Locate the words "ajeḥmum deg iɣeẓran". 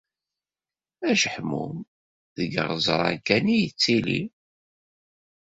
1.09-3.17